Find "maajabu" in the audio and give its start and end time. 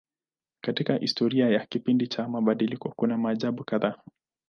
3.17-3.63